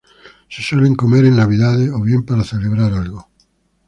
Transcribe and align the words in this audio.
Se 0.49 0.63
suelen 0.63 0.95
comer 0.95 1.25
en 1.25 1.35
Navidades, 1.35 1.91
o 1.91 2.01
bien 2.01 2.25
para 2.25 2.43
celebrar 2.43 2.91
algo. 2.91 3.27